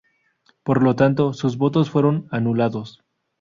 Por 0.63 0.81
lo 0.81 0.95
tanto, 0.95 1.31
sus 1.31 1.57
votos 1.59 1.91
fueron 1.91 2.27
anulados. 2.31 3.03